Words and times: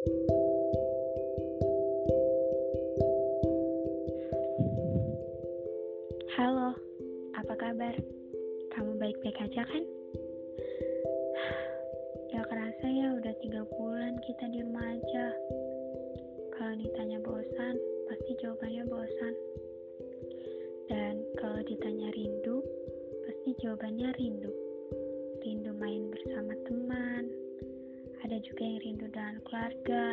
Halo, 0.00 0.16
apa 7.36 7.52
kabar? 7.60 7.92
Kamu 8.72 8.96
baik-baik 8.96 9.36
aja 9.44 9.60
kan? 9.60 9.84
Gak 12.32 12.48
kerasa 12.48 12.86
ya 12.88 13.12
udah 13.12 13.34
tiga 13.44 13.60
bulan 13.76 14.16
kita 14.24 14.48
di 14.48 14.64
rumah 14.64 14.88
aja. 14.88 15.26
Kalau 16.56 16.80
ditanya 16.80 17.20
bosan, 17.20 17.76
pasti 18.08 18.40
jawabannya 18.40 18.88
bosan. 18.88 19.34
Dan 20.88 21.20
kalau 21.36 21.60
ditanya 21.60 22.08
rindu, 22.16 22.64
pasti 23.28 23.52
jawabannya 23.60 24.16
rindu. 24.16 24.48
Rindu 25.44 25.76
main 25.76 26.08
bersama 26.08 26.56
teman, 26.64 27.49
ada 28.20 28.36
juga 28.44 28.62
yang 28.62 28.80
rindu 28.84 29.06
dengan 29.08 29.36
keluarga, 29.48 30.04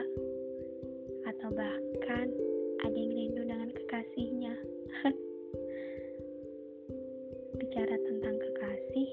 atau 1.27 1.49
bahkan 1.51 2.27
ada 2.87 2.97
yang 2.97 3.13
rindu 3.13 3.41
dengan 3.43 3.69
kekasihnya. 3.75 4.55
Bicara 7.59 7.95
tentang 7.99 8.35
kekasih, 8.39 9.09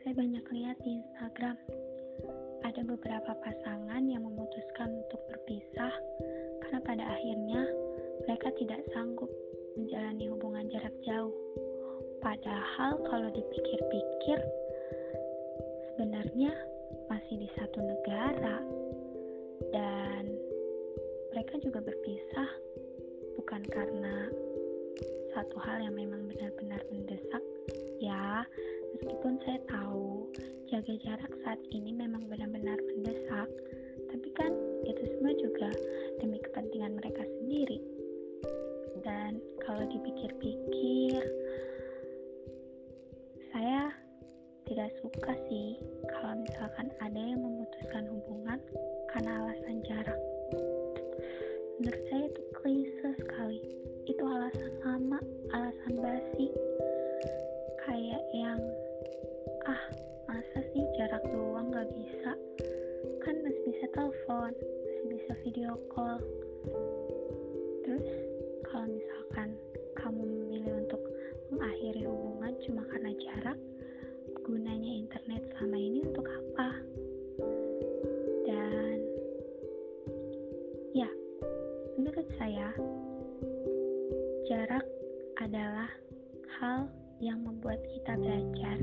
saya 0.00 0.12
banyak 0.14 0.44
lihat 0.54 0.76
di 0.86 1.02
Instagram. 1.02 1.56
Ada 2.62 2.82
beberapa 2.84 3.32
pasangan 3.42 4.02
yang 4.06 4.22
memutuskan 4.26 4.90
untuk 4.92 5.20
berpisah 5.30 5.94
karena 6.62 6.78
pada 6.84 7.04
akhirnya 7.06 7.62
mereka 8.26 8.52
tidak 8.60 8.82
sanggup 8.92 9.30
menjalani 9.78 10.26
hubungan 10.28 10.66
jarak 10.68 10.94
jauh. 11.06 11.34
Padahal 12.18 12.98
kalau 13.06 13.30
dipikir-pikir, 13.30 14.38
sebenarnya 15.94 16.50
masih 17.28 17.44
di 17.44 17.50
satu 17.60 17.84
negara. 17.84 18.56
Dan 19.68 20.32
mereka 21.28 21.60
juga 21.60 21.84
berpisah 21.84 22.48
bukan 23.36 23.68
karena 23.68 24.32
satu 25.36 25.60
hal 25.60 25.84
yang 25.84 25.92
memang 25.92 26.24
benar-benar 26.24 26.80
mendesak. 26.88 27.44
Ya 28.00 28.48
meskipun 28.96 29.36
saya 29.44 29.60
tahu 29.68 30.24
jaga 30.72 30.96
jarak 31.04 31.32
saat 31.44 31.60
ini 31.68 31.92
memang 31.92 32.24
benar-benar 32.32 32.80
mendesak 32.96 33.48
tapi 34.08 34.28
kan 34.32 34.48
itu 34.88 35.04
semua 35.12 35.36
juga 35.36 35.68
demi 36.24 36.40
kepentingan 36.40 36.96
mereka 36.96 37.28
sendiri. 37.28 37.76
Dan 39.04 39.36
kalau 39.68 39.84
dipikir-pikir 39.84 41.20
suka 44.98 45.32
sih 45.46 45.78
kalau 46.10 46.42
misalkan 46.42 46.90
ada 46.98 47.20
yang 47.20 47.38
memutuskan 47.38 48.04
hubungan 48.10 48.58
karena 49.14 49.30
alasan 49.42 49.78
jarak. 49.86 50.20
Menurut 51.78 52.02
saya 52.10 52.24
itu 52.26 52.42
klise 52.58 53.10
sekali. 53.22 53.60
Itu 54.10 54.22
alasan 54.26 54.72
lama 54.82 55.20
alasan 55.54 55.94
basi. 56.02 56.50
Kayak 57.86 58.24
yang 58.34 58.60
ah 59.70 59.82
masa 60.26 60.58
sih 60.74 60.84
jarak 60.98 61.22
doang 61.30 61.70
gak 61.70 61.88
bisa? 61.94 62.32
Kan 63.22 63.34
masih 63.46 63.62
bisa 63.70 63.86
telepon 63.94 64.50
masih 64.58 65.04
bisa 65.14 65.32
video 65.46 65.78
call 65.94 66.18
menurut 81.98 82.30
saya 82.38 82.70
Jarak 84.46 84.86
adalah 85.42 85.90
hal 86.62 86.86
yang 87.18 87.42
membuat 87.42 87.82
kita 87.90 88.14
belajar 88.14 88.78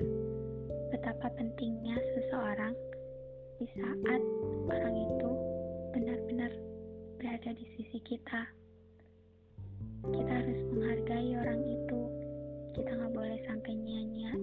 betapa 0.91 1.31
pentingnya 1.39 1.95
seseorang 1.95 2.75
di 3.55 3.71
saat 3.71 4.19
orang 4.67 4.95
itu 4.99 5.31
benar-benar 5.95 6.51
berada 7.15 7.55
di 7.55 7.65
sisi 7.79 8.03
kita. 8.03 8.51
Kita 10.11 10.31
harus 10.35 10.59
menghargai 10.75 11.39
orang 11.39 11.63
itu. 11.63 11.99
Kita 12.75 12.99
nggak 12.99 13.15
boleh 13.15 13.39
sampai 13.47 13.71
nyia-nyiain. 13.79 14.34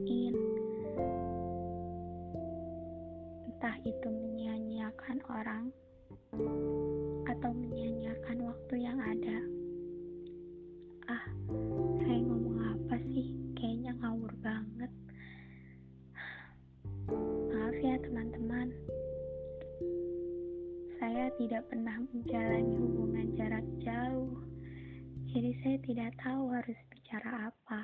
Tidak 21.39 21.63
pernah 21.71 21.97
menjalani 22.13 22.75
hubungan 22.77 23.27
jarak 23.37 23.67
jauh 23.81 24.33
jadi 25.33 25.51
saya 25.65 25.79
tidak 25.87 26.11
tahu 26.21 26.43
harus 26.53 26.79
bicara 26.93 27.31
apa 27.53 27.81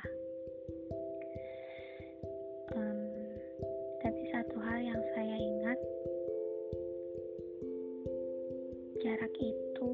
um, 2.76 3.00
tapi 4.04 4.20
satu 4.32 4.56
hal 4.60 4.81
yang 4.84 5.03
saya 5.16 5.37
ingat 5.37 5.78
jarak 8.98 9.34
itu 9.41 9.92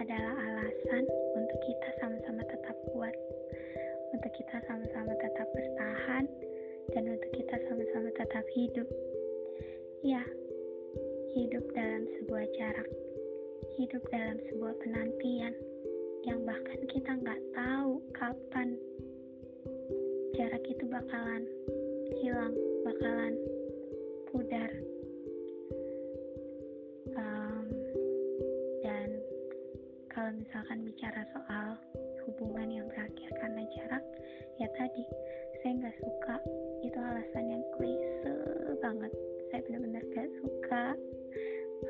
adalah 0.00 0.32
alasan 0.32 1.04
untuk 1.36 1.58
kita 1.60 1.88
sama-sama 2.00 2.42
tetap 2.48 2.76
kuat, 2.90 3.12
untuk 4.16 4.32
kita 4.32 4.56
sama-sama 4.64 5.12
tetap 5.20 5.48
bertahan, 5.52 6.24
dan 6.96 7.02
untuk 7.04 7.30
kita 7.36 7.56
sama-sama 7.68 8.08
tetap 8.16 8.44
hidup. 8.56 8.88
Ya, 10.00 10.24
hidup 11.34 11.64
dalam 11.74 12.06
sebuah 12.18 12.44
jarak, 12.58 12.90
hidup 13.78 14.02
dalam 14.10 14.38
sebuah 14.50 14.74
penantian, 14.82 15.54
yang 16.26 16.40
bahkan 16.44 16.80
kita 16.90 17.10
nggak 17.22 17.40
tahu 17.56 18.02
kapan 18.12 18.76
jarak 20.34 20.64
itu 20.66 20.84
bakalan 20.90 21.44
hilang, 22.18 22.54
bakalan 22.82 23.34
pudar. 24.30 24.70
Um, 27.14 27.66
dan 28.86 29.08
kalau 30.10 30.30
misalkan 30.34 30.78
bicara 30.86 31.22
soal 31.34 31.68
hubungan 32.26 32.68
yang 32.70 32.86
berakhir 32.90 33.30
karena 33.38 33.49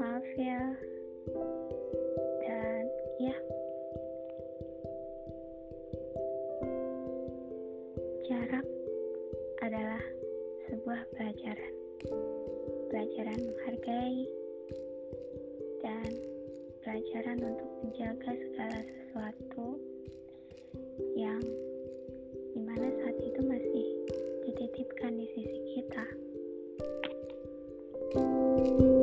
maaf 0.00 0.24
ya. 0.40 0.64
Dan 2.40 2.84
ya. 3.20 3.36
Jarak 8.24 8.66
adalah 9.60 10.04
sebuah 10.72 11.00
pelajaran. 11.12 11.72
Pelajaran 12.88 13.38
menghargai 13.44 14.24
dan 15.84 16.10
pelajaran 16.80 17.38
untuk 17.44 17.70
menjaga 17.84 18.32
segala 18.40 18.80
sesuatu 18.80 19.76
yang 21.12 21.44
di 22.56 22.60
mana 22.64 22.88
saat 23.04 23.16
itu 23.20 23.40
masih 23.44 23.86
dititipkan 24.48 25.12
di 25.12 25.26
sisi 25.36 25.60
kita. 25.76 26.06
thank 28.10 28.80
you 28.80 28.99